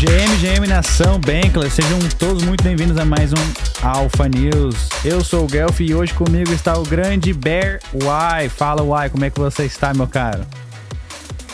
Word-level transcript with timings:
GM, 0.00 0.34
GM 0.40 0.66
Nação, 0.66 1.20
Bankless, 1.20 1.74
sejam 1.74 1.98
todos 2.18 2.42
muito 2.42 2.64
bem-vindos 2.64 2.96
a 2.96 3.04
mais 3.04 3.34
um 3.34 3.86
Alpha 3.86 4.26
News. 4.30 4.88
Eu 5.04 5.22
sou 5.22 5.44
o 5.44 5.46
Guelph 5.46 5.78
e 5.80 5.94
hoje 5.94 6.14
comigo 6.14 6.50
está 6.52 6.78
o 6.78 6.84
grande 6.84 7.34
Bear 7.34 7.80
Y. 7.92 8.48
Fala 8.48 8.80
Y, 8.80 9.10
como 9.10 9.26
é 9.26 9.30
que 9.30 9.38
você 9.38 9.66
está, 9.66 9.92
meu 9.92 10.08
caro? 10.08 10.40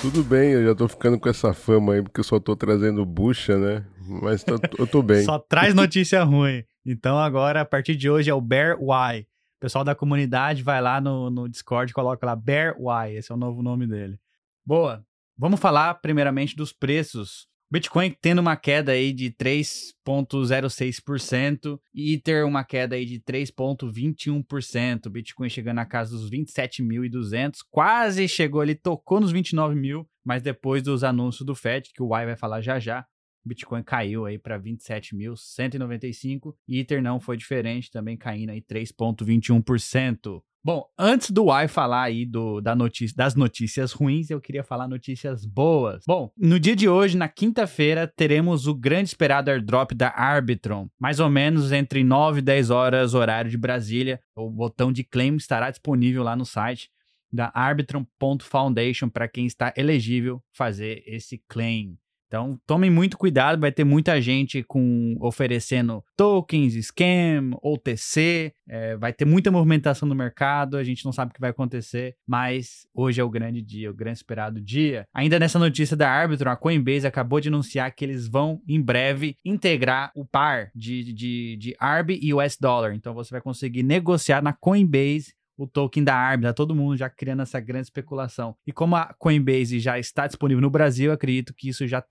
Tudo 0.01 0.22
bem, 0.22 0.53
eu 0.53 0.64
já 0.64 0.77
tô 0.77 0.87
ficando 0.87 1.19
com 1.19 1.29
essa 1.29 1.53
fama 1.53 1.95
aí, 1.95 2.03
porque 2.04 2.21
eu 2.21 2.24
só 2.24 2.39
tô 2.39 2.55
trazendo 2.55 3.05
bucha, 3.05 3.59
né? 3.59 3.85
Mas 3.98 4.45
tô, 4.45 4.61
eu 4.79 4.87
tô 4.87 5.03
bem. 5.03 5.25
só 5.27 5.41
traz 5.41 5.75
notícia 5.75 6.23
ruim. 6.23 6.63
Então 6.87 7.19
agora, 7.19 7.63
a 7.63 7.65
partir 7.65 7.97
de 7.97 8.09
hoje, 8.09 8.31
é 8.31 8.35
o 8.35 8.41
Bear 8.41 8.79
Y. 8.81 9.23
O 9.23 9.25
pessoal 9.59 9.83
da 9.83 9.97
comunidade 9.97 10.63
vai 10.63 10.81
lá 10.81 11.01
no, 11.01 11.31
no 11.31 11.49
Discord 11.49 11.91
e 11.91 11.95
coloca 11.95 12.25
lá 12.25 12.37
Bear 12.37 12.77
Y, 12.79 13.17
esse 13.17 13.33
é 13.33 13.35
o 13.35 13.39
novo 13.39 13.61
nome 13.61 13.89
dele. 13.89 14.21
Boa, 14.65 15.05
vamos 15.37 15.59
falar 15.59 15.95
primeiramente 15.95 16.55
dos 16.55 16.73
preços 16.73 17.49
Bitcoin 17.69 18.17
tendo 18.23 18.40
uma 18.40 18.57
queda 18.57 18.93
aí 18.93 19.13
de 19.13 19.32
3,06% 19.32 21.81
e 21.93 22.14
Ether 22.14 22.46
uma 22.46 22.63
queda 22.63 22.95
aí 22.95 23.04
de 23.04 23.18
3,21%. 23.21 25.11
Bitcoin 25.11 25.49
chegando 25.49 25.75
na 25.76 25.85
casa 25.85 26.13
dos 26.13 26.31
27.200, 26.31 27.59
quase 27.68 28.29
chegou 28.29 28.61
ali, 28.61 28.76
tocou 28.76 29.18
nos 29.18 29.32
29 29.32 29.75
mil, 29.75 30.09
mas 30.25 30.43
depois 30.43 30.81
dos 30.81 31.03
anúncios 31.03 31.45
do 31.45 31.57
Fed, 31.57 31.90
que 31.93 32.03
o 32.03 32.06
Y 32.06 32.27
vai 32.27 32.37
falar 32.37 32.61
já 32.61 32.78
já, 32.78 33.05
Bitcoin 33.45 33.83
caiu 33.83 34.27
aí 34.27 34.39
para 34.39 34.61
27.195 34.61 36.55
e 36.69 36.78
Ether 36.81 37.03
não 37.03 37.19
foi 37.19 37.37
diferente, 37.37 37.91
também 37.91 38.17
caindo 38.17 38.51
aí 38.51 38.61
3,21%. 38.61 40.41
Bom, 40.66 40.84
antes 40.98 41.30
do 41.30 41.44
Y 41.44 41.69
falar 41.69 42.02
aí 42.02 42.27
do, 42.27 42.61
da 42.61 42.75
notícia, 42.75 43.16
das 43.16 43.36
notícias 43.36 43.92
ruins, 43.92 44.30
eu 44.30 44.41
queria 44.41 44.64
falar 44.64 44.89
notícias 44.89 45.47
boas. 45.47 46.02
Bom, 46.05 46.33
no 46.36 46.58
dia 46.58 46.75
de 46.75 46.89
hoje, 46.89 47.16
na 47.16 47.28
quinta-feira, 47.28 48.12
teremos 48.16 48.66
o 48.66 48.75
grande 48.75 49.11
esperado 49.11 49.48
airdrop 49.48 49.92
da 49.92 50.08
Arbitron, 50.08 50.91
mais 50.98 51.20
ou 51.20 51.31
menos 51.31 51.70
entre 51.70 52.03
9 52.03 52.41
e 52.41 52.42
10 52.42 52.70
horas, 52.70 53.14
horário 53.14 53.48
de 53.48 53.56
Brasília. 53.56 54.20
O 54.34 54.50
botão 54.50 54.91
de 54.91 55.05
claim 55.05 55.36
estará 55.36 55.70
disponível 55.70 56.25
lá 56.25 56.34
no 56.34 56.45
site 56.45 56.91
da 57.33 57.53
Arbitron.foundation 57.55 59.08
para 59.08 59.28
quem 59.28 59.47
está 59.47 59.73
elegível 59.77 60.42
fazer 60.53 61.01
esse 61.06 61.41
claim. 61.47 61.97
Então, 62.27 62.59
tomem 62.67 62.91
muito 62.91 63.17
cuidado, 63.17 63.61
vai 63.61 63.71
ter 63.71 63.85
muita 63.85 64.21
gente 64.21 64.63
com 64.63 65.17
oferecendo 65.21 66.03
tokens, 66.17 66.75
scam, 66.75 67.57
OTC, 67.63 68.53
é, 68.69 68.97
vai 68.97 69.13
ter 69.13 69.25
muita 69.25 69.51
movimentação 69.51 70.09
no 70.09 70.15
mercado, 70.15 70.77
a 70.77 70.83
gente 70.83 71.05
não 71.05 71.13
sabe 71.13 71.31
o 71.31 71.35
que 71.35 71.41
vai 71.41 71.51
acontecer, 71.51 72.17
mas 72.27 72.87
hoje 72.93 73.21
é 73.21 73.25
o 73.25 73.31
grande 73.31 73.63
dia, 73.63 73.91
o 73.91 73.95
grande 73.95 74.19
esperado 74.19 74.61
dia. 74.61 75.07
Ainda 75.15 75.39
nessa 75.39 75.59
notícia 75.59 75.97
da 75.97 76.11
Arbitrum, 76.11 76.51
a 76.51 76.57
Coinbase 76.57 77.07
acabou 77.07 77.41
de 77.41 77.49
anunciar 77.49 77.95
que 77.95 78.05
eles 78.05 78.27
vão, 78.27 78.61
em 78.67 78.81
breve, 78.83 79.37
integrar 79.45 80.11
o 80.17 80.25
par 80.25 80.71
de, 80.75 81.13
de, 81.13 81.57
de 81.57 81.77
ARB 81.79 82.19
e 82.21 82.35
US 82.35 82.57
Dollar. 82.59 82.93
Então, 82.95 83.15
você 83.15 83.31
vai 83.31 83.41
conseguir 83.41 83.85
negociar 83.85 84.43
na 84.43 84.53
Coinbase 84.53 85.36
o 85.57 85.67
token 85.67 86.05
da 86.05 86.15
ARB, 86.15 86.43
tá 86.43 86.53
todo 86.53 86.75
mundo 86.75 86.97
já 86.97 87.09
criando 87.09 87.43
essa 87.43 87.59
grande 87.59 87.87
especulação. 87.87 88.57
E 88.67 88.73
como 88.73 88.95
a 88.95 89.15
Coinbase 89.19 89.81
já 89.81 89.98
está 89.98 90.27
disponível 90.27 90.61
no 90.61 90.71
Brasil, 90.71 91.11
acredito 91.11 91.55
que 91.55 91.69
isso 91.69 91.87
já 91.87 92.05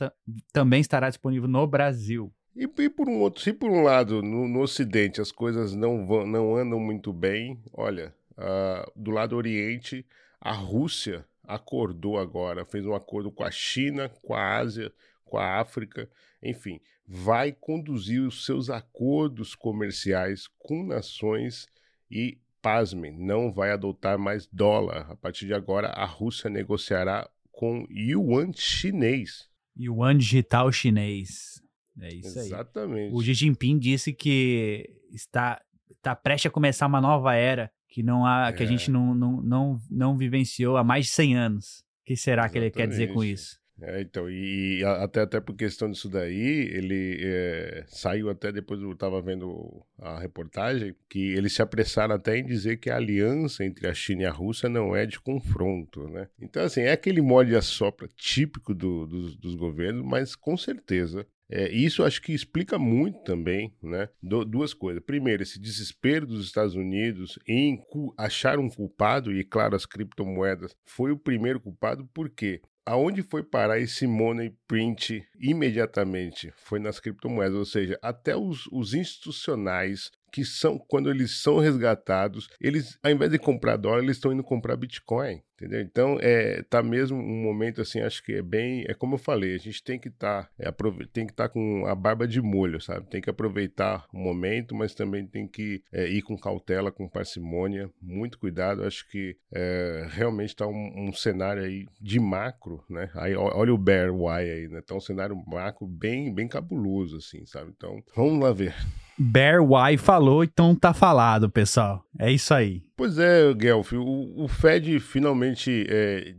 também 0.52 0.82
estará 0.82 1.10
disponível 1.10 1.48
no 1.48 1.68
Brasil. 1.68 2.34
E, 2.56 2.64
e, 2.64 2.90
por 2.90 3.10
um 3.10 3.20
outro, 3.20 3.42
se 3.42 3.54
por 3.54 3.70
um 3.70 3.84
lado 3.84 4.22
no, 4.22 4.48
no 4.48 4.62
Ocidente 4.62 5.20
as 5.20 5.32
coisas 5.32 5.76
não, 5.76 6.06
vão, 6.06 6.26
não 6.26 6.56
andam 6.56 6.80
muito 6.80 7.12
bem, 7.12 7.62
olha, 7.74 8.16
uh, 8.32 8.92
do 8.96 9.12
lado 9.12 9.36
Oriente, 9.36 10.06
a 10.40 10.54
Rússia 10.54 11.26
acordou 11.44 12.18
agora, 12.18 12.66
fez 12.66 12.86
um 12.86 12.96
acordo 12.96 13.30
com 13.30 13.44
a 13.44 13.52
China, 13.52 14.10
com 14.24 14.34
a 14.34 14.58
Ásia, 14.58 14.92
com 15.26 15.38
a 15.38 15.60
África, 15.60 16.10
enfim, 16.42 16.80
vai 17.08 17.52
conduzir 17.52 18.22
os 18.22 18.46
seus 18.46 18.70
acordos 18.70 19.54
comerciais 19.54 20.48
com 20.58 20.84
nações 20.84 21.68
e 22.10 22.38
pasmem, 22.66 23.16
não 23.16 23.54
vai 23.54 23.70
adotar 23.70 24.18
mais 24.18 24.48
dólar. 24.48 25.06
A 25.12 25.16
partir 25.16 25.46
de 25.46 25.54
agora, 25.54 25.90
a 25.90 26.04
Rússia 26.04 26.50
negociará 26.50 27.30
com 27.52 27.86
yuan 27.92 28.52
chinês. 28.56 29.48
Yuan 29.80 30.18
digital 30.18 30.72
chinês. 30.72 31.62
É 32.02 32.12
isso 32.12 32.40
aí. 32.40 32.48
Exatamente. 32.48 33.14
O 33.14 33.22
Xi 33.22 33.36
Jinping 33.36 33.78
disse 33.78 34.12
que 34.12 34.90
está, 35.12 35.62
está 35.92 36.16
prestes 36.16 36.50
a 36.50 36.52
começar 36.52 36.88
uma 36.88 37.00
nova 37.00 37.36
era 37.36 37.72
que, 37.88 38.02
não 38.02 38.26
há, 38.26 38.48
é. 38.48 38.54
que 38.54 38.64
a 38.64 38.66
é. 38.66 38.70
gente 38.70 38.90
não, 38.90 39.14
não, 39.14 39.42
não, 39.44 39.80
não 39.92 40.18
vivenciou 40.18 40.76
há 40.76 40.84
mais 40.84 41.06
de 41.06 41.12
100 41.12 41.38
anos. 41.38 41.66
O 42.02 42.06
que 42.06 42.16
será 42.16 42.46
Exatamente. 42.46 42.72
que 42.72 42.80
ele 42.80 42.88
quer 42.88 42.90
dizer 42.90 43.14
com 43.14 43.24
isso? 43.24 43.60
É, 43.82 44.02
então, 44.02 44.30
e 44.30 44.82
até, 44.86 45.22
até 45.22 45.42
por 45.42 45.56
questão 45.56 45.92
disso 45.92 46.08
daí, 46.08 46.70
ele 46.72 47.20
é, 47.22 47.84
saiu 47.88 48.30
até 48.30 48.52
depois 48.52 48.82
eu 48.82 48.94
estava 48.94 49.22
vendo 49.22 49.86
a 50.00 50.18
reportagem, 50.18 50.96
que 51.10 51.34
eles 51.34 51.54
se 51.54 51.62
apressaram 51.62 52.16
até 52.16 52.38
em 52.38 52.46
dizer 52.46 52.78
que 52.78 52.90
a 52.90 52.96
aliança 52.96 53.66
entre 53.66 53.88
a 53.88 53.94
China 53.94 54.24
e 54.24 54.26
a 54.26 54.32
Rússia 54.32 54.70
não 54.70 54.96
é 54.96 55.06
de 55.06 55.20
confronto, 55.20 56.08
né? 56.08 56.30
Então, 56.40 56.64
assim, 56.64 56.82
é 56.82 56.92
aquele 56.94 57.22
molde 57.22 57.56
a 57.56 57.62
sopra 57.62 58.08
típico 58.16 58.74
do, 58.74 59.06
dos, 59.06 59.36
dos 59.36 59.56
governos, 59.56 60.06
mas 60.06 60.36
com 60.36 60.56
certeza 60.56 61.28
é, 61.50 61.70
isso 61.72 62.04
acho 62.04 62.22
que 62.22 62.34
explica 62.34 62.80
muito 62.80 63.20
também, 63.24 63.74
né? 63.82 64.10
Do, 64.22 64.44
duas 64.44 64.74
coisas. 64.74 65.04
Primeiro, 65.04 65.44
esse 65.44 65.60
desespero 65.60 66.26
dos 66.26 66.46
Estados 66.46 66.76
Unidos 66.76 67.38
em 67.48 67.80
achar 68.18 68.58
um 68.58 68.70
culpado, 68.70 69.32
e 69.32 69.44
claro, 69.44 69.76
as 69.76 69.86
criptomoedas 69.86 70.76
foi 70.84 71.12
o 71.12 71.18
primeiro 71.18 71.60
culpado, 71.60 72.10
porque 72.14 72.62
aonde 72.86 73.24
foi 73.24 73.42
parar 73.42 73.80
esse 73.80 74.06
money 74.06 74.56
print 74.68 75.28
imediatamente? 75.40 76.54
Foi 76.58 76.80
nas 76.80 77.00
criptomoedas, 77.00 77.58
ou 77.58 77.66
seja, 77.66 77.98
até 78.02 78.36
os, 78.36 78.68
os 78.68 78.94
institucionais 78.94 80.12
que 80.36 80.44
são, 80.44 80.78
quando 80.78 81.10
eles 81.10 81.42
são 81.42 81.60
resgatados, 81.60 82.50
eles, 82.60 83.00
ao 83.02 83.10
invés 83.10 83.32
de 83.32 83.40
comprar 83.40 83.78
dólar, 83.78 84.04
eles 84.04 84.18
estão 84.18 84.34
indo 84.34 84.44
comprar 84.44 84.76
Bitcoin, 84.76 85.42
entendeu? 85.54 85.80
Então, 85.80 86.18
é, 86.20 86.62
tá 86.64 86.84
mesmo 86.84 87.18
um 87.18 87.42
momento 87.42 87.80
assim, 87.80 88.02
acho 88.02 88.22
que 88.22 88.34
é 88.34 88.42
bem, 88.42 88.84
é 88.86 88.94
como 88.94 89.16
eu 89.16 89.18
falei, 89.18 89.56
a 89.56 89.58
gente 89.58 89.82
tem 89.82 89.98
que 89.98 90.10
tá, 90.10 90.50
é, 90.60 90.70
tem 91.14 91.26
que 91.26 91.32
estar 91.32 91.48
tá 91.48 91.50
com 91.50 91.86
a 91.86 91.96
barba 91.96 92.28
de 92.28 92.42
molho, 92.42 92.82
sabe? 92.82 93.10
Tem 93.10 93.22
que 93.22 93.30
aproveitar 93.30 94.06
o 94.14 94.18
momento, 94.18 94.76
mas 94.76 94.94
também 94.94 95.26
tem 95.26 95.48
que 95.48 95.82
é, 95.90 96.06
ir 96.06 96.22
com 96.22 96.38
cautela, 96.38 96.92
com 96.92 97.08
parcimônia, 97.08 97.90
muito 98.02 98.38
cuidado. 98.38 98.84
Acho 98.84 99.10
que 99.10 99.38
é, 99.54 100.06
realmente 100.10 100.50
está 100.50 100.68
um, 100.68 100.92
um, 100.98 101.14
cenário 101.14 101.64
aí 101.64 101.86
de 102.02 102.20
macro, 102.20 102.84
né? 102.90 103.10
Aí 103.16 103.34
olha 103.38 103.74
o 103.74 103.78
Bear 103.78 104.10
Y 104.10 104.52
aí, 104.52 104.68
né? 104.68 104.82
Tá 104.82 104.94
um 104.94 105.00
cenário 105.00 105.42
macro 105.48 105.88
bem, 105.88 106.34
bem 106.34 106.50
cabuloso, 106.50 107.16
assim, 107.16 107.46
sabe? 107.46 107.72
Então, 107.74 108.04
vamos 108.14 108.44
lá 108.44 108.52
ver. 108.52 108.76
Bear 109.18 109.62
Y 109.62 109.98
falou, 109.98 110.44
então 110.44 110.76
tá 110.76 110.94
falado, 110.94 111.50
pessoal. 111.50 112.04
É 112.20 112.32
isso 112.32 112.54
aí. 112.54 112.84
Pois 112.98 113.18
é, 113.18 113.54
Guelph, 113.54 113.94
o, 113.94 114.44
o 114.44 114.48
Fed 114.48 115.00
finalmente 115.00 115.86
é, 115.90 116.36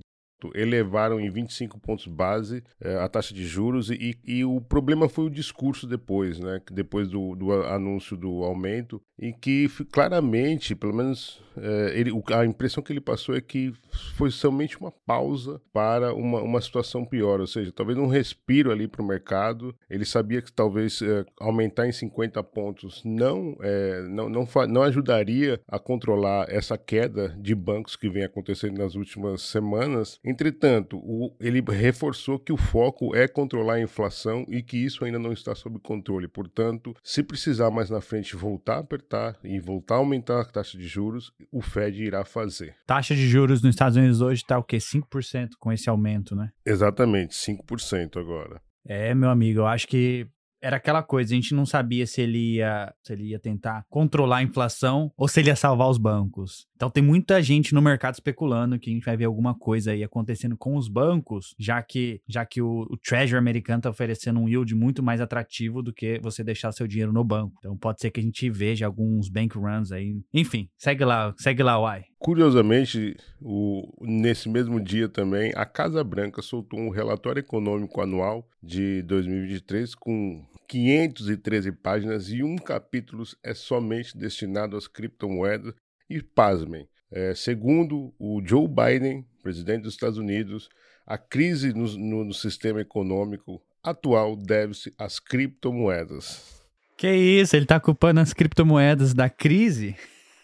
elevaram 0.54 1.18
em 1.18 1.30
25 1.30 1.78
pontos 1.78 2.06
base 2.06 2.62
é, 2.80 2.96
a 2.96 3.08
taxa 3.08 3.34
de 3.34 3.46
juros 3.46 3.90
e, 3.90 4.18
e, 4.24 4.44
o 4.44 4.60
problema 4.60 5.08
foi 5.08 5.26
o 5.26 5.30
discurso 5.30 5.86
depois, 5.86 6.38
né? 6.38 6.60
Depois 6.70 7.08
do, 7.08 7.34
do 7.34 7.52
anúncio 7.52 8.16
do 8.16 8.44
aumento, 8.44 9.00
em 9.18 9.32
que 9.32 9.68
claramente, 9.90 10.74
pelo 10.74 10.94
menos 10.94 11.42
é, 11.56 11.98
ele, 11.98 12.10
a 12.32 12.44
impressão 12.44 12.82
que 12.82 12.92
ele 12.92 13.00
passou 13.00 13.34
é 13.34 13.40
que 13.40 13.72
foi 14.14 14.30
somente 14.30 14.78
uma 14.78 14.90
pausa 14.90 15.60
para 15.72 16.14
uma, 16.14 16.40
uma 16.42 16.60
situação 16.60 17.04
pior, 17.04 17.40
ou 17.40 17.46
seja, 17.46 17.72
talvez 17.72 17.98
um 17.98 18.06
respiro 18.06 18.70
ali 18.70 18.86
para 18.86 19.02
o 19.02 19.06
mercado. 19.06 19.74
Ele 19.88 20.04
sabia 20.04 20.42
que 20.42 20.52
talvez 20.52 21.00
é, 21.00 21.24
aumentar 21.40 21.86
em 21.86 21.92
50 21.92 22.42
pontos 22.42 23.02
não, 23.04 23.56
é, 23.60 24.02
não, 24.02 24.28
não, 24.28 24.46
não 24.68 24.82
ajudaria 24.82 25.60
a 25.66 25.78
controlar 25.78 26.46
essa 26.48 26.76
queda 26.76 27.34
de 27.40 27.54
bancos 27.54 27.96
que 27.96 28.08
vem 28.08 28.24
acontecendo 28.24 28.78
nas 28.78 28.94
últimas 28.94 29.42
semanas. 29.42 30.20
Entretanto, 30.26 30.98
o, 30.98 31.32
ele 31.40 31.60
reforçou 31.60 32.36
que 32.36 32.52
o 32.52 32.56
foco 32.56 33.14
é 33.14 33.28
controlar 33.28 33.74
a 33.74 33.80
inflação 33.80 34.44
e 34.48 34.60
que 34.60 34.76
isso 34.76 35.04
ainda 35.04 35.20
não 35.20 35.32
está 35.32 35.54
sob 35.54 35.78
controle. 35.78 36.26
Portanto, 36.26 36.92
se 37.02 37.22
precisar 37.22 37.70
mais 37.70 37.88
na 37.88 38.00
frente 38.00 38.34
voltar 38.34 38.74
a 38.74 38.80
apertar 38.80 39.38
e 39.44 39.60
voltar 39.60 39.94
a 39.94 39.98
aumentar 39.98 40.40
a 40.40 40.44
taxa 40.44 40.76
de 40.76 40.86
juros, 40.86 41.32
o 41.52 41.62
Fed 41.62 42.02
irá 42.02 42.24
fazer. 42.24 42.74
Taxa 42.84 43.14
de 43.14 43.28
juros 43.28 43.62
nos 43.62 43.74
Estados 43.74 43.96
Unidos 43.96 44.20
hoje 44.20 44.42
está 44.42 44.58
o 44.58 44.64
quê? 44.64 44.78
5% 44.78 45.50
com 45.60 45.72
esse 45.72 45.88
aumento, 45.88 46.34
né? 46.34 46.50
Exatamente, 46.64 47.34
5% 47.34 48.16
agora. 48.18 48.60
É, 48.84 49.14
meu 49.14 49.30
amigo, 49.30 49.60
eu 49.60 49.66
acho 49.66 49.86
que 49.86 50.28
era 50.60 50.76
aquela 50.76 51.02
coisa, 51.02 51.32
a 51.32 51.36
gente 51.36 51.54
não 51.54 51.66
sabia 51.66 52.06
se 52.06 52.20
ele 52.20 52.56
ia, 52.56 52.92
se 53.02 53.12
ele 53.12 53.28
ia 53.28 53.38
tentar 53.38 53.84
controlar 53.88 54.38
a 54.38 54.42
inflação 54.42 55.12
ou 55.16 55.28
se 55.28 55.40
ele 55.40 55.48
ia 55.48 55.56
salvar 55.56 55.88
os 55.88 55.98
bancos. 55.98 56.66
Então 56.74 56.90
tem 56.90 57.02
muita 57.02 57.42
gente 57.42 57.74
no 57.74 57.80
mercado 57.80 58.14
especulando 58.14 58.78
que 58.78 58.90
a 58.90 58.92
gente 58.92 59.04
vai 59.04 59.16
ver 59.16 59.24
alguma 59.24 59.54
coisa 59.54 59.92
aí 59.92 60.04
acontecendo 60.04 60.56
com 60.56 60.76
os 60.76 60.88
bancos, 60.88 61.54
já 61.58 61.82
que 61.82 62.20
já 62.28 62.44
que 62.44 62.60
o, 62.60 62.86
o 62.90 62.96
Treasury 62.96 63.38
americano 63.38 63.78
está 63.78 63.90
oferecendo 63.90 64.40
um 64.40 64.48
yield 64.48 64.74
muito 64.74 65.02
mais 65.02 65.20
atrativo 65.20 65.82
do 65.82 65.92
que 65.92 66.18
você 66.20 66.44
deixar 66.44 66.72
seu 66.72 66.86
dinheiro 66.86 67.12
no 67.12 67.24
banco. 67.24 67.56
Então 67.58 67.76
pode 67.76 68.00
ser 68.00 68.10
que 68.10 68.20
a 68.20 68.22
gente 68.22 68.50
veja 68.50 68.86
alguns 68.86 69.28
bank 69.28 69.56
runs 69.56 69.92
aí. 69.92 70.20
Enfim, 70.32 70.68
segue 70.76 71.04
lá, 71.04 71.34
segue 71.38 71.62
lá, 71.62 71.78
Uai. 71.80 72.04
Curiosamente, 72.18 73.16
o, 73.40 73.92
nesse 74.00 74.48
mesmo 74.48 74.80
dia 74.80 75.08
também, 75.08 75.52
a 75.54 75.66
Casa 75.66 76.02
Branca 76.02 76.40
soltou 76.40 76.80
um 76.80 76.90
relatório 76.90 77.40
econômico 77.40 78.00
anual 78.00 78.48
de 78.62 79.02
2023 79.02 79.94
com 79.94 80.44
513 80.66 81.72
páginas 81.72 82.30
e 82.30 82.42
um 82.42 82.56
capítulo 82.56 83.22
é 83.42 83.54
somente 83.54 84.16
destinado 84.16 84.76
às 84.76 84.88
criptomoedas. 84.88 85.74
E 86.08 86.22
pasmem, 86.22 86.88
é, 87.10 87.34
segundo 87.34 88.14
o 88.18 88.40
Joe 88.44 88.66
Biden, 88.66 89.26
presidente 89.42 89.82
dos 89.82 89.94
Estados 89.94 90.18
Unidos, 90.18 90.68
a 91.06 91.18
crise 91.18 91.72
no, 91.72 91.86
no, 91.96 92.24
no 92.24 92.34
sistema 92.34 92.80
econômico 92.80 93.62
atual 93.82 94.36
deve-se 94.36 94.92
às 94.98 95.20
criptomoedas. 95.20 96.64
Que 96.96 97.12
isso, 97.12 97.54
ele 97.54 97.64
está 97.64 97.78
culpando 97.78 98.20
as 98.20 98.32
criptomoedas 98.32 99.12
da 99.12 99.28
crise? 99.28 99.94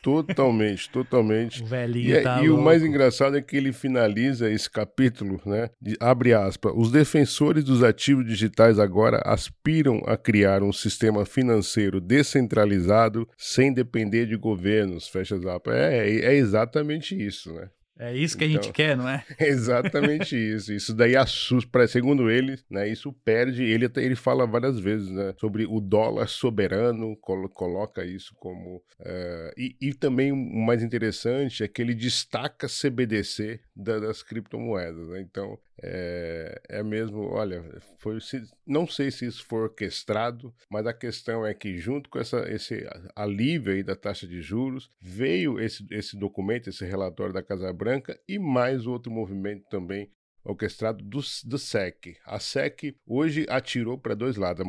Totalmente, 0.02 0.90
totalmente. 0.90 1.62
O 1.62 1.66
velhinho 1.66 2.10
e, 2.10 2.12
é, 2.12 2.20
tá 2.22 2.42
e 2.42 2.48
louco. 2.48 2.60
o 2.60 2.64
mais 2.64 2.82
engraçado 2.82 3.36
é 3.36 3.40
que 3.40 3.56
ele 3.56 3.72
finaliza 3.72 4.50
esse 4.50 4.68
capítulo, 4.68 5.40
né? 5.46 5.70
De, 5.80 5.96
abre 6.00 6.34
aspas. 6.34 6.72
Os 6.74 6.90
defensores 6.90 7.62
dos 7.62 7.84
ativos 7.84 8.26
digitais 8.26 8.80
agora 8.80 9.22
aspiram 9.24 10.02
a 10.04 10.16
criar 10.16 10.62
um 10.64 10.72
sistema 10.72 11.24
financeiro 11.24 12.00
descentralizado 12.00 13.28
sem 13.38 13.72
depender 13.72 14.26
de 14.26 14.36
governos. 14.36 15.06
Fecha 15.06 15.36
aspas. 15.36 15.76
É, 15.76 16.08
é 16.08 16.34
exatamente 16.34 17.14
isso, 17.14 17.54
né? 17.54 17.68
É 17.98 18.16
isso 18.16 18.36
que 18.36 18.44
a 18.44 18.48
gente 18.48 18.68
Então, 18.68 18.72
quer, 18.72 18.96
não 18.96 19.08
é? 19.08 19.24
Exatamente 19.38 20.34
isso. 20.34 20.72
Isso 20.72 20.94
daí 20.94 21.14
assusta, 21.14 21.70
pra- 21.70 21.86
segundo 21.86 22.30
ele, 22.30 22.58
né? 22.70 22.88
Isso 22.88 23.12
perde. 23.12 23.62
Ele 23.62 23.84
até 23.84 24.02
ele 24.02 24.16
fala 24.16 24.46
várias 24.46 24.78
vezes, 24.80 25.08
né? 25.10 25.34
Sobre 25.38 25.66
o 25.66 25.78
dólar 25.80 26.26
soberano, 26.28 27.14
colo- 27.16 27.48
coloca 27.50 28.04
isso 28.04 28.34
como. 28.36 28.82
eh, 29.00 29.54
e, 29.56 29.76
e 29.80 29.94
também 29.94 30.32
o 30.32 30.36
mais 30.36 30.82
interessante 30.82 31.62
é 31.62 31.68
que 31.68 31.82
ele 31.82 31.94
destaca 31.94 32.66
CBDC 32.66 33.60
da- 33.76 33.98
das 34.00 34.22
criptomoedas. 34.22 35.08
Né? 35.08 35.20
Então 35.20 35.58
é, 35.80 36.60
é 36.68 36.82
mesmo, 36.82 37.20
olha, 37.30 37.62
foi, 37.98 38.20
se- 38.20 38.42
não 38.66 38.86
sei 38.86 39.10
se 39.10 39.26
isso 39.26 39.44
foi 39.46 39.60
orquestrado, 39.62 40.54
mas 40.70 40.86
a 40.86 40.92
questão 40.92 41.46
é 41.46 41.54
que 41.54 41.78
junto 41.78 42.10
com 42.10 42.18
essa, 42.18 42.50
esse 42.52 42.86
alívio 43.14 43.72
aí 43.72 43.82
da 43.82 43.94
taxa 43.96 44.26
de 44.26 44.40
juros 44.42 44.90
veio 45.00 45.60
esse, 45.60 45.86
esse 45.90 46.16
documento, 46.16 46.68
esse 46.68 46.84
relatório 46.84 47.32
da 47.32 47.42
Casa 47.42 47.72
Branca 47.72 48.18
e 48.28 48.38
mais 48.38 48.86
outro 48.86 49.10
movimento 49.12 49.64
também 49.68 50.10
orquestrado 50.44 51.04
do, 51.04 51.20
do 51.44 51.58
SEC. 51.58 52.16
A 52.24 52.38
SEC 52.38 52.94
hoje 53.06 53.46
atirou 53.48 53.98
para 53.98 54.14
dois 54.14 54.36
lados. 54.36 54.64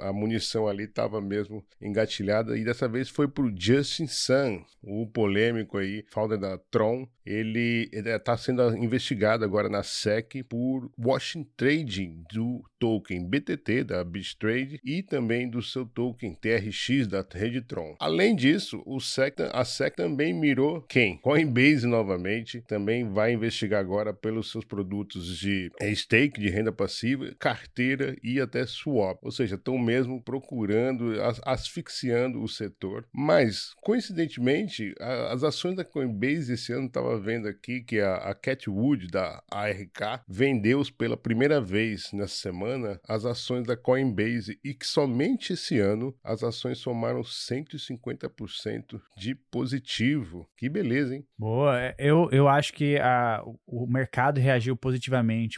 A, 0.00 0.08
a 0.08 0.12
munição 0.12 0.66
ali 0.66 0.84
estava 0.84 1.20
mesmo 1.20 1.64
engatilhada 1.80 2.56
e 2.56 2.64
dessa 2.64 2.88
vez 2.88 3.08
foi 3.08 3.28
para 3.28 3.44
o 3.44 3.52
Justin 3.54 4.06
Sun, 4.06 4.64
o 4.82 5.06
polêmico 5.06 5.78
aí, 5.78 6.04
founder 6.08 6.38
da 6.38 6.58
Tron. 6.58 7.06
Ele 7.24 7.88
está 7.92 8.36
sendo 8.36 8.76
investigado 8.76 9.44
agora 9.44 9.68
na 9.68 9.82
SEC 9.82 10.42
por 10.48 10.90
washing 10.98 11.44
trading 11.56 12.24
do 12.32 12.64
token 12.80 13.28
BTT 13.28 13.84
da 13.84 14.02
BitTrade 14.02 14.80
e 14.84 15.04
também 15.04 15.48
do 15.48 15.62
seu 15.62 15.86
token 15.86 16.34
TRX 16.34 17.06
da 17.06 17.24
rede 17.32 17.62
Tron. 17.62 17.94
Além 18.00 18.34
disso, 18.34 18.82
o 18.84 19.00
SEC, 19.00 19.36
a 19.52 19.64
SEC 19.64 19.94
também 19.94 20.34
mirou 20.34 20.82
quem? 20.82 21.18
Coinbase 21.18 21.86
novamente, 21.86 22.60
também 22.62 23.08
vai 23.08 23.32
investigar 23.32 23.80
agora 23.80 24.12
pelos 24.12 24.50
seus 24.50 24.64
produtos 24.64 25.11
de 25.20 25.70
eh, 25.80 25.94
stake, 25.94 26.40
de 26.40 26.48
renda 26.48 26.72
passiva, 26.72 27.32
carteira 27.38 28.16
e 28.22 28.40
até 28.40 28.66
swap. 28.66 29.18
Ou 29.22 29.30
seja, 29.30 29.54
estão 29.56 29.76
mesmo 29.78 30.22
procurando, 30.22 31.20
as- 31.22 31.40
asfixiando 31.44 32.42
o 32.42 32.48
setor. 32.48 33.06
Mas, 33.12 33.72
coincidentemente, 33.82 34.94
as 35.30 35.42
ações 35.42 35.76
da 35.76 35.84
Coinbase 35.84 36.52
esse 36.52 36.72
ano 36.72 36.86
estava 36.86 37.18
vendo 37.18 37.48
aqui 37.48 37.82
que 37.82 38.00
a, 38.00 38.14
a 38.16 38.34
Catwood 38.34 39.08
da 39.08 39.42
ARK 39.50 40.22
vendeu 40.28 40.82
pela 40.96 41.16
primeira 41.16 41.60
vez 41.60 42.10
nessa 42.12 42.34
semana 42.36 43.00
as 43.08 43.24
ações 43.24 43.66
da 43.66 43.76
Coinbase 43.76 44.58
e 44.64 44.74
que 44.74 44.86
somente 44.86 45.52
esse 45.52 45.78
ano 45.78 46.14
as 46.24 46.42
ações 46.42 46.78
somaram 46.78 47.22
150% 47.22 49.00
de 49.16 49.34
positivo. 49.34 50.48
Que 50.56 50.68
beleza, 50.68 51.14
hein? 51.14 51.24
Boa, 51.38 51.78
é, 51.80 51.94
eu, 51.98 52.28
eu 52.30 52.48
acho 52.48 52.72
que 52.72 52.96
a, 52.98 53.42
o 53.66 53.86
mercado 53.86 54.40
reagiu 54.40 54.76
positivamente 54.76 55.01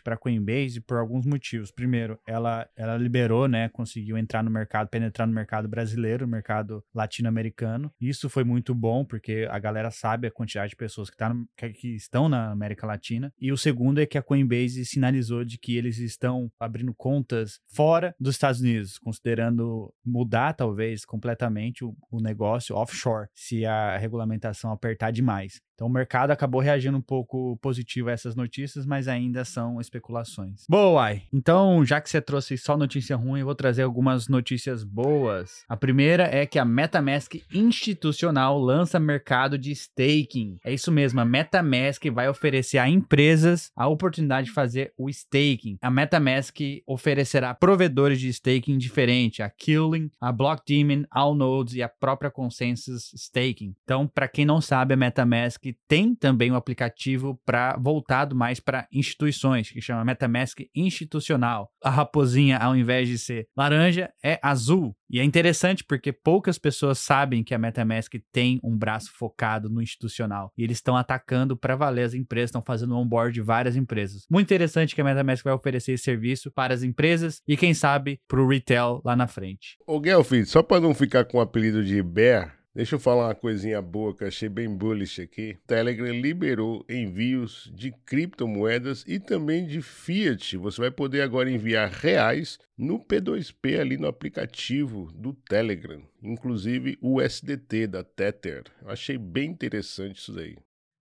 para 0.02 0.14
a 0.14 0.18
Coinbase 0.18 0.80
por 0.80 0.98
alguns 0.98 1.26
motivos. 1.26 1.70
Primeiro, 1.70 2.18
ela, 2.26 2.68
ela 2.76 2.96
liberou, 2.96 3.46
né, 3.48 3.68
conseguiu 3.68 4.16
entrar 4.18 4.42
no 4.42 4.50
mercado, 4.50 4.88
penetrar 4.88 5.26
no 5.26 5.34
mercado 5.34 5.68
brasileiro, 5.68 6.26
no 6.26 6.30
mercado 6.32 6.82
latino-americano. 6.94 7.90
Isso 8.00 8.28
foi 8.28 8.44
muito 8.44 8.74
bom, 8.74 9.04
porque 9.04 9.46
a 9.50 9.58
galera 9.58 9.90
sabe 9.90 10.26
a 10.26 10.30
quantidade 10.30 10.70
de 10.70 10.76
pessoas 10.76 11.10
que, 11.10 11.16
tá 11.16 11.32
no- 11.32 11.46
que, 11.56 11.70
que 11.70 11.88
estão 11.94 12.28
na 12.28 12.50
América 12.50 12.86
Latina. 12.86 13.32
E 13.40 13.52
o 13.52 13.56
segundo 13.56 14.00
é 14.00 14.06
que 14.06 14.18
a 14.18 14.22
Coinbase 14.22 14.84
sinalizou 14.84 15.44
de 15.44 15.58
que 15.58 15.76
eles 15.76 15.98
estão 15.98 16.50
abrindo 16.58 16.94
contas 16.94 17.60
fora 17.72 18.14
dos 18.18 18.34
Estados 18.34 18.60
Unidos, 18.60 18.98
considerando 18.98 19.92
mudar, 20.04 20.52
talvez, 20.54 21.04
completamente 21.04 21.84
o, 21.84 21.94
o 22.10 22.20
negócio 22.20 22.76
offshore, 22.76 23.28
se 23.34 23.64
a 23.64 23.96
regulamentação 23.96 24.70
apertar 24.72 25.10
demais. 25.10 25.60
Então 25.74 25.86
o 25.86 25.90
mercado 25.90 26.30
acabou 26.30 26.60
reagindo 26.60 26.96
um 26.96 27.02
pouco 27.02 27.56
positivo 27.58 28.08
a 28.08 28.12
essas 28.12 28.34
notícias, 28.34 28.86
mas 28.86 29.08
ainda 29.08 29.44
são 29.44 29.80
especulações. 29.80 30.64
Boa. 30.68 31.04
Então, 31.32 31.84
já 31.84 32.00
que 32.00 32.08
você 32.08 32.20
trouxe 32.20 32.56
só 32.56 32.76
notícia 32.76 33.16
ruim, 33.16 33.40
eu 33.40 33.46
vou 33.46 33.54
trazer 33.54 33.82
algumas 33.82 34.28
notícias 34.28 34.84
boas. 34.84 35.64
A 35.68 35.76
primeira 35.76 36.24
é 36.24 36.46
que 36.46 36.58
a 36.58 36.64
MetaMask 36.64 37.34
institucional 37.52 38.58
lança 38.58 38.98
mercado 39.00 39.58
de 39.58 39.72
staking. 39.72 40.58
É 40.64 40.72
isso 40.72 40.90
mesmo, 40.90 41.20
a 41.20 41.24
MetaMask 41.24 42.04
vai 42.12 42.28
oferecer 42.28 42.78
a 42.78 42.88
empresas 42.88 43.70
a 43.76 43.88
oportunidade 43.88 44.46
de 44.46 44.52
fazer 44.52 44.92
o 44.96 45.08
staking. 45.08 45.78
A 45.80 45.90
MetaMask 45.90 46.56
oferecerá 46.86 47.54
provedores 47.54 48.20
de 48.20 48.28
staking 48.28 48.78
diferentes, 48.78 49.40
a 49.40 49.50
Killing, 49.50 50.10
a 50.20 50.32
Blockdaemon, 50.32 51.04
Allnodes 51.10 51.74
e 51.74 51.82
a 51.82 51.88
própria 51.88 52.30
Consensus 52.30 53.12
Staking. 53.14 53.74
Então, 53.84 54.06
para 54.06 54.28
quem 54.28 54.44
não 54.44 54.60
sabe, 54.60 54.94
a 54.94 54.96
MetaMask 54.96 55.63
tem 55.72 56.14
também 56.14 56.52
um 56.52 56.56
aplicativo 56.56 57.40
para 57.44 57.76
voltado 57.76 58.34
mais 58.34 58.60
para 58.60 58.86
instituições, 58.92 59.70
que 59.70 59.80
chama 59.80 60.04
MetaMask 60.04 60.60
Institucional. 60.74 61.70
A 61.82 61.90
raposinha, 61.90 62.58
ao 62.58 62.76
invés 62.76 63.08
de 63.08 63.18
ser 63.18 63.48
laranja, 63.56 64.12
é 64.22 64.38
azul. 64.42 64.94
E 65.08 65.20
é 65.20 65.24
interessante 65.24 65.84
porque 65.84 66.12
poucas 66.12 66.58
pessoas 66.58 66.98
sabem 66.98 67.44
que 67.44 67.54
a 67.54 67.58
MetaMask 67.58 68.12
tem 68.32 68.58
um 68.64 68.76
braço 68.76 69.10
focado 69.12 69.68
no 69.68 69.80
institucional. 69.80 70.52
E 70.56 70.64
eles 70.64 70.78
estão 70.78 70.96
atacando 70.96 71.56
para 71.56 71.76
valer 71.76 72.04
as 72.04 72.14
empresas, 72.14 72.48
estão 72.48 72.62
fazendo 72.66 72.96
onboard 72.96 73.32
de 73.32 73.40
várias 73.40 73.76
empresas. 73.76 74.26
Muito 74.30 74.46
interessante 74.46 74.94
que 74.94 75.00
a 75.00 75.04
MetaMask 75.04 75.44
vai 75.44 75.52
oferecer 75.52 75.92
esse 75.92 76.04
serviço 76.04 76.50
para 76.50 76.74
as 76.74 76.82
empresas 76.82 77.40
e, 77.46 77.56
quem 77.56 77.74
sabe, 77.74 78.20
para 78.26 78.40
o 78.40 78.48
retail 78.48 79.00
lá 79.04 79.14
na 79.14 79.26
frente. 79.26 79.76
Ô, 79.86 80.00
Guelph, 80.00 80.32
só 80.46 80.62
para 80.62 80.80
não 80.80 80.94
ficar 80.94 81.24
com 81.24 81.38
o 81.38 81.40
apelido 81.40 81.84
de 81.84 82.02
Bear, 82.02 82.58
deixa 82.74 82.96
eu 82.96 82.98
falar 82.98 83.28
uma 83.28 83.34
coisinha 83.34 83.80
boa 83.80 84.14
que 84.14 84.24
achei 84.24 84.48
bem 84.48 84.68
bullish 84.68 85.22
aqui. 85.22 85.56
Telegram 85.66 86.12
liberou 86.12 86.84
envios 86.88 87.70
de 87.74 87.92
criptomoedas 88.04 89.04
e 89.06 89.18
também 89.18 89.66
de 89.66 89.80
fiat. 89.80 90.56
Você 90.56 90.80
vai 90.80 90.90
poder 90.90 91.22
agora 91.22 91.50
enviar 91.50 91.90
reais 91.90 92.58
no 92.76 92.98
P2P 92.98 93.78
ali 93.78 93.96
no 93.96 94.08
aplicativo 94.08 95.10
do 95.14 95.32
Telegram, 95.32 96.02
inclusive 96.22 96.98
o 97.00 97.20
USDT 97.20 97.86
da 97.86 98.02
Tether. 98.02 98.64
Eu 98.82 98.90
achei 98.90 99.16
bem 99.16 99.50
interessante 99.50 100.18
isso 100.18 100.32
daí. 100.32 100.56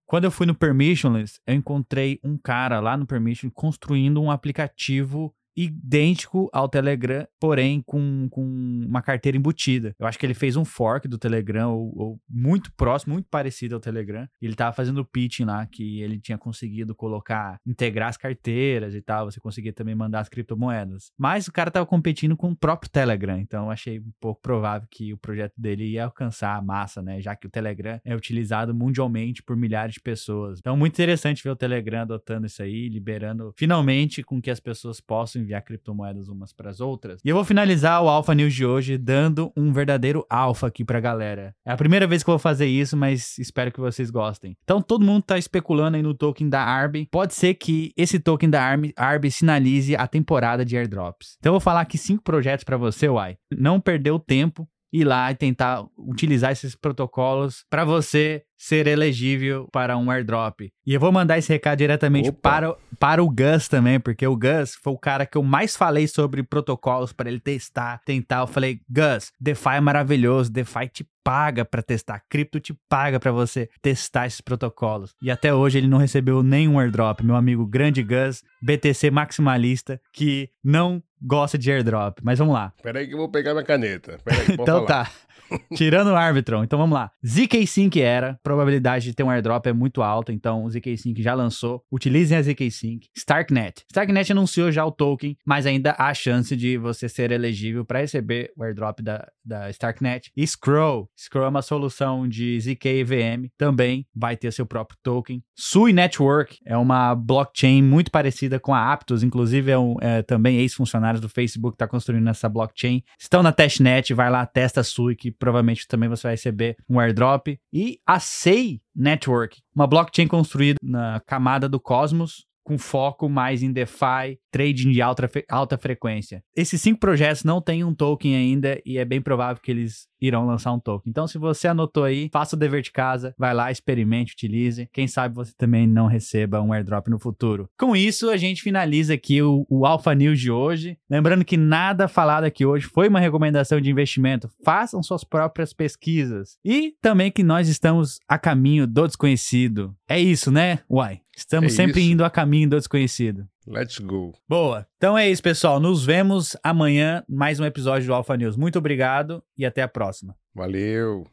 Quando 0.06 0.26
eu 0.26 0.32
fui 0.32 0.46
no 0.46 0.54
Permissionless, 0.54 1.40
eu 1.48 1.56
encontrei 1.56 2.20
um 2.24 2.38
cara 2.38 2.80
lá 2.80 2.96
no 2.96 3.08
Permission 3.08 3.50
construindo 3.50 4.22
um 4.22 4.30
aplicativo 4.30 5.34
idêntico 5.56 6.50
ao 6.52 6.68
Telegram, 6.68 7.28
porém 7.40 7.82
com, 7.82 8.28
com 8.30 8.44
uma 8.88 9.02
carteira 9.02 9.38
embutida. 9.38 9.96
Eu 10.00 10.08
acho 10.08 10.18
que 10.18 10.26
ele 10.26 10.34
fez 10.34 10.56
um 10.56 10.66
fork 10.66 11.08
do 11.08 11.18
Telegram, 11.18 11.72
ou, 11.72 11.94
ou 11.96 12.22
muito 12.30 12.72
próximo, 12.74 13.14
muito 13.14 13.28
parecido 13.30 13.76
ao 13.76 13.82
Telegram. 13.82 14.28
Ele 14.42 14.56
tava 14.56 14.76
fazendo 14.76 15.00
o 15.00 15.06
pitching 15.06 15.46
lá, 15.46 15.66
que 15.66 16.02
ele 16.02 16.20
tinha 16.20 16.38
conseguido 16.38 16.96
colocar, 16.96 17.58
integrar 17.66 18.10
as 18.10 18.18
carteiras 18.18 18.96
e 18.96 19.02
tal, 19.02 19.30
você 19.30 19.40
conseguia 19.40 19.74
também 19.74 19.96
mandar 19.96 20.22
as 20.22 20.30
criptomoedas. 20.30 21.12
Mas 21.18 21.48
o 21.48 21.52
cara 21.52 21.72
tava 21.72 21.86
competindo 21.86 22.36
com 22.36 22.52
o 22.52 22.56
próprio 22.56 22.90
Telegram, 22.90 23.40
então 23.40 23.70
achei 23.70 24.00
um 24.00 24.12
pouco 24.20 24.42
provável 24.42 24.88
que 24.90 25.14
o 25.14 25.18
projeto 25.18 25.54
dele 25.58 25.92
ia 25.92 26.06
alcançar 26.06 26.56
a 26.56 26.62
massa, 26.62 27.02
né? 27.02 27.22
Já 27.22 27.36
que 27.36 27.48
o 27.48 27.50
Telegram 27.50 28.00
é 28.04 28.16
utilizado 28.16 28.74
mundialmente 28.74 29.44
por 29.44 29.56
milhares 29.56 29.96
de 29.96 30.02
pessoas. 30.02 30.60
Então, 30.60 30.76
muito 30.76 30.94
interessante 30.94 31.44
ver 31.44 31.52
o 31.52 31.56
Telegram 31.56 32.02
adotando 32.02 32.48
isso 32.48 32.62
aí, 32.62 32.90
liberando 32.90 33.54
finalmente 33.58 34.24
com 34.24 34.42
que 34.42 34.50
as 34.50 34.60
pessoas 34.60 35.00
possam 35.00 35.43
enviar 35.44 35.62
criptomoedas 35.62 36.28
umas 36.28 36.52
para 36.52 36.70
as 36.70 36.80
outras. 36.80 37.22
E 37.24 37.30
eu 37.30 37.36
vou 37.36 37.46
finalizar 37.46 38.02
o 38.02 38.10
Alpha 38.10 38.34
News 38.34 38.54
de 38.54 38.66
hoje 38.66 38.98
dando 38.98 39.52
um 39.56 39.72
verdadeiro 39.72 40.26
alfa 40.30 40.68
aqui 40.68 40.84
pra 40.84 41.00
galera. 41.00 41.56
É 41.66 41.72
a 41.72 41.78
primeira 41.78 42.08
vez 42.08 42.24
que 42.24 42.30
eu 42.30 42.34
vou 42.34 42.40
fazer 42.40 42.66
isso, 42.66 42.98
mas 42.98 43.38
espero 43.38 43.72
que 43.72 43.80
vocês 43.80 44.10
gostem. 44.10 44.58
Então, 44.64 44.82
todo 44.82 45.06
mundo 45.06 45.24
tá 45.24 45.38
especulando 45.38 45.98
aí 45.98 46.04
no 46.04 46.14
token 46.14 46.50
da 46.50 46.64
ARB. 46.64 47.08
Pode 47.12 47.34
ser 47.34 47.54
que 47.54 47.92
esse 47.96 48.20
token 48.20 48.50
da 48.50 48.64
ARB, 48.64 48.94
ARB 48.96 49.30
sinalize 49.30 49.96
a 49.96 50.08
temporada 50.08 50.66
de 50.66 50.78
airdrops. 50.78 51.36
Então, 51.40 51.52
eu 51.52 51.54
vou 51.54 51.62
falar 51.62 51.82
aqui 51.82 51.98
cinco 51.98 52.24
projetos 52.24 52.64
para 52.64 52.78
você, 52.78 53.08
Uai. 53.10 53.38
Não 53.52 53.80
perdeu 53.80 54.18
tempo 54.20 54.68
ir 54.94 55.04
lá 55.04 55.32
e 55.32 55.36
tentar 55.36 55.84
utilizar 55.98 56.52
esses 56.52 56.76
protocolos 56.76 57.66
para 57.68 57.84
você 57.84 58.44
ser 58.64 58.88
elegível 58.88 59.68
para 59.74 59.98
um 59.98 60.10
airdrop. 60.10 60.62
E 60.86 60.94
eu 60.94 61.00
vou 61.00 61.12
mandar 61.12 61.38
esse 61.38 61.52
recado 61.52 61.80
diretamente 61.80 62.32
para, 62.32 62.74
para 62.98 63.22
o 63.22 63.30
Gus 63.30 63.68
também, 63.68 64.00
porque 64.00 64.26
o 64.26 64.38
Gus 64.38 64.76
foi 64.82 64.94
o 64.94 64.98
cara 64.98 65.26
que 65.26 65.38
eu 65.38 65.44
mais 65.44 65.76
falei 65.76 66.08
sobre 66.08 66.44
protocolos 66.44 67.12
para 67.12 67.30
ele 67.30 67.42
testar, 67.42 68.00
tentar. 68.06 68.40
Eu 68.40 68.48
falei, 68.48 68.80
Gus, 68.90 69.34
DeFi 69.40 69.76
é 69.76 69.82
maravilhoso, 69.82 70.50
DeFi 70.50 70.88
te 70.88 71.06
paga 71.22 71.66
para 71.66 71.82
testar, 71.82 72.22
cripto 72.30 72.60
te 72.60 72.74
paga 72.88 73.20
para 73.20 73.32
você 73.32 73.70
testar 73.82 74.28
esses 74.28 74.42
protocolos. 74.42 75.14
E 75.22 75.30
até 75.30 75.54
hoje 75.54 75.78
ele 75.78 75.88
não 75.88 75.98
recebeu 75.98 76.42
nenhum 76.42 76.80
airdrop. 76.80 77.22
Meu 77.22 77.36
amigo 77.36 77.66
grande 77.66 78.02
Gus, 78.02 78.44
BTC 78.62 79.12
maximalista, 79.12 80.00
que 80.14 80.50
não 80.64 81.04
gosta 81.22 81.58
de 81.58 81.70
airdrop. 81.70 82.20
Mas 82.22 82.40
vamos 82.40 82.54
lá. 82.54 82.74
Peraí 82.82 83.08
que 83.08 83.14
eu 83.14 83.18
vou 83.18 83.30
pegar 83.30 83.54
minha 83.54 83.66
caneta. 83.66 84.20
Peraí, 84.24 84.46
então 84.52 84.86
falar. 84.86 85.06
tá. 85.06 85.12
Tirando 85.76 86.08
o 86.08 86.16
Arbitron. 86.16 86.64
Então 86.64 86.80
vamos 86.80 86.94
lá. 86.96 87.12
ZK-Sync 87.26 88.00
era, 88.02 88.40
probabilidade 88.44 89.06
de 89.06 89.14
ter 89.14 89.24
um 89.24 89.30
airdrop 89.30 89.66
é 89.68 89.74
muito 89.74 90.02
alta, 90.02 90.32
então 90.32 90.64
o 90.64 90.70
ZK-Sync 90.70 91.22
já 91.22 91.34
lançou. 91.34 91.84
Utilizem 91.92 92.38
a 92.38 92.42
ZK-Sync. 92.42 93.08
Starknet. 93.16 93.84
Starknet 93.90 94.32
anunciou 94.32 94.72
já 94.72 94.86
o 94.86 94.92
token, 94.92 95.38
mas 95.46 95.66
ainda 95.66 95.96
há 95.98 96.14
chance 96.14 96.56
de 96.56 96.78
você 96.78 97.08
ser 97.08 97.32
elegível 97.32 97.86
para 97.86 98.00
receber 98.00 98.52
o 98.56 98.64
airdrop 98.64 99.00
da, 99.02 99.28
da 99.44 99.70
Starknet. 99.70 100.32
E 100.36 100.46
Scroll. 100.46 101.10
Scroll 101.18 101.46
é 101.46 101.50
uma 101.50 101.62
solução 101.62 102.28
de 102.28 102.60
ZK 102.60 102.86
EVM, 103.00 103.48
também 103.58 104.06
vai 104.16 104.38
ter 104.38 104.52
seu 104.52 104.66
próprio 104.66 104.98
token. 105.04 105.44
Sui 105.56 105.94
Network 105.94 106.58
é 106.66 106.78
uma 106.78 107.16
blockchain 107.16 107.82
muito 107.82 108.12
parecida 108.12 108.60
com 108.60 108.74
a 108.74 108.92
Aptos, 108.92 109.24
inclusive 109.24 109.72
é, 109.72 109.78
um, 109.78 109.96
é 110.02 110.22
também 110.22 110.58
ex-funcionários 110.58 111.22
do 111.22 111.30
Facebook 111.30 111.74
que 111.74 111.76
está 111.76 111.88
construindo 111.88 112.28
essa 112.30 112.50
blockchain. 112.50 113.04
Estão 113.20 113.44
na 113.44 113.52
testnet, 113.52 114.14
vai 114.14 114.30
lá, 114.30 114.46
testa 114.46 114.82
a 114.82 114.84
Sui, 114.84 115.16
que 115.16 115.32
provavelmente 115.40 115.88
também 115.88 116.10
você 116.10 116.24
vai 116.24 116.34
receber 116.34 116.76
um 116.90 117.00
airdrop. 117.00 117.60
E 117.72 118.00
a 118.06 118.20
SEI 118.20 118.82
Network, 118.96 119.62
uma 119.76 119.88
blockchain 119.88 120.28
construída 120.28 120.78
na 120.82 121.20
camada 121.26 121.68
do 121.68 121.80
Cosmos, 121.80 122.46
com 122.64 122.78
foco 122.78 123.30
mais 123.30 123.62
em 123.62 123.72
DeFi, 123.72 124.40
trading 124.52 124.92
de 124.92 125.02
alta, 125.02 125.30
alta 125.50 125.78
frequência. 125.78 126.44
Esses 126.56 126.82
cinco 126.82 127.00
projetos 127.00 127.44
não 127.44 127.62
têm 127.62 127.84
um 127.84 127.94
token 127.94 128.36
ainda 128.36 128.82
e 128.86 128.98
é 128.98 129.06
bem 129.06 129.22
provável 129.22 129.62
que 129.62 129.72
eles 129.72 130.08
irão 130.22 130.46
lançar 130.46 130.72
um 130.72 130.80
token. 130.80 131.10
Então, 131.10 131.28
se 131.28 131.38
você 131.38 131.68
anotou 131.68 132.04
aí, 132.04 132.30
faça 132.32 132.56
o 132.56 132.60
dever 132.60 132.82
de 132.82 132.92
casa, 132.92 133.36
vai 133.38 133.54
lá, 133.54 133.72
experimente, 133.72 134.34
utilize. 134.34 134.88
Quem 134.94 135.08
sabe 135.08 135.36
você 135.36 135.52
também 135.58 135.86
não 135.86 136.08
receba 136.08 136.62
um 136.62 136.72
airdrop 136.72 137.08
no 137.10 137.20
futuro. 137.20 137.68
Com 137.78 137.96
isso, 137.96 138.30
a 138.30 138.38
gente 138.38 138.62
finaliza 138.62 139.16
aqui 139.16 139.42
o, 139.42 139.66
o 139.70 139.86
Alpha 139.86 140.16
News 140.16 140.40
de 140.40 140.50
hoje. 140.50 140.98
Lembrando 141.10 141.44
que 141.44 141.58
nada 141.58 142.08
falado 142.08 142.46
aqui 142.46 142.66
hoje 142.66 142.86
foi 142.86 143.10
uma 143.10 143.20
recomendação 143.20 143.82
de 143.82 143.90
investimento. 143.90 144.50
Façam 144.64 145.04
suas 145.04 145.24
próprias 145.24 145.74
pesquisas. 145.74 146.58
E 146.64 146.96
também 147.02 147.32
que 147.32 147.44
nós 147.44 147.68
estamos 147.68 148.20
a 148.28 148.38
caminho 148.38 148.88
do 148.88 149.06
desconhecido. 149.06 149.94
É 150.08 150.20
isso, 150.20 150.52
né? 150.52 150.80
Uai. 150.90 151.23
Estamos 151.36 151.74
é 151.74 151.76
sempre 151.76 152.02
isso. 152.02 152.12
indo 152.12 152.24
a 152.24 152.30
caminho 152.30 152.70
do 152.70 152.78
desconhecido. 152.78 153.48
Let's 153.68 153.98
go. 154.00 154.34
Boa. 154.48 154.86
Então 154.98 155.18
é 155.18 155.30
isso, 155.30 155.42
pessoal. 155.42 155.80
Nos 155.80 156.06
vemos 156.06 156.56
amanhã, 156.64 157.24
mais 157.28 157.60
um 157.60 157.66
episódio 157.66 158.08
do 158.08 158.14
Alpha 158.14 158.36
News. 158.36 158.56
Muito 158.58 158.78
obrigado 158.78 159.44
e 159.58 159.66
até 159.66 159.82
a 159.82 159.88
próxima. 159.88 160.36
Valeu. 160.54 161.22